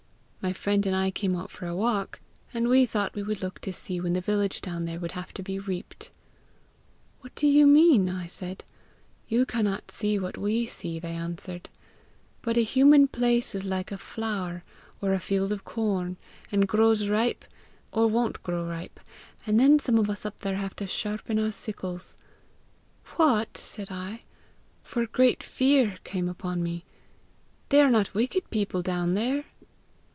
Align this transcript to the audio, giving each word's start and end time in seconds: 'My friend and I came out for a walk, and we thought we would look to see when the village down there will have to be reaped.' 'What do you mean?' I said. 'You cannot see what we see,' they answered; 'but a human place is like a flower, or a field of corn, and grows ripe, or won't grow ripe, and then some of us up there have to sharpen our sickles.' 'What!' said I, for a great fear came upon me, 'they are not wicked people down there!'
'My 0.43 0.53
friend 0.53 0.83
and 0.87 0.95
I 0.95 1.11
came 1.11 1.35
out 1.35 1.51
for 1.51 1.67
a 1.67 1.75
walk, 1.75 2.19
and 2.51 2.67
we 2.67 2.87
thought 2.87 3.13
we 3.13 3.21
would 3.21 3.43
look 3.43 3.59
to 3.59 3.71
see 3.71 3.99
when 4.01 4.13
the 4.13 4.19
village 4.21 4.59
down 4.59 4.85
there 4.85 4.99
will 4.99 5.11
have 5.11 5.31
to 5.35 5.43
be 5.43 5.59
reaped.' 5.59 6.09
'What 7.19 7.35
do 7.35 7.45
you 7.47 7.67
mean?' 7.67 8.09
I 8.09 8.25
said. 8.25 8.63
'You 9.27 9.45
cannot 9.45 9.91
see 9.91 10.17
what 10.17 10.39
we 10.39 10.65
see,' 10.65 10.97
they 10.97 11.11
answered; 11.13 11.69
'but 12.41 12.57
a 12.57 12.63
human 12.63 13.07
place 13.07 13.53
is 13.53 13.65
like 13.65 13.91
a 13.91 13.99
flower, 13.99 14.63
or 14.99 15.13
a 15.13 15.19
field 15.19 15.51
of 15.51 15.63
corn, 15.63 16.17
and 16.51 16.67
grows 16.67 17.07
ripe, 17.07 17.45
or 17.93 18.07
won't 18.07 18.41
grow 18.41 18.65
ripe, 18.65 18.99
and 19.45 19.59
then 19.59 19.77
some 19.77 19.99
of 19.99 20.09
us 20.09 20.25
up 20.25 20.39
there 20.39 20.55
have 20.57 20.75
to 20.77 20.87
sharpen 20.87 21.37
our 21.37 21.51
sickles.' 21.51 22.17
'What!' 23.17 23.59
said 23.59 23.91
I, 23.91 24.23
for 24.81 25.03
a 25.03 25.07
great 25.07 25.43
fear 25.43 25.99
came 26.03 26.27
upon 26.27 26.63
me, 26.63 26.83
'they 27.69 27.79
are 27.81 27.91
not 27.91 28.15
wicked 28.15 28.49
people 28.49 28.81
down 28.81 29.13
there!' 29.13 29.45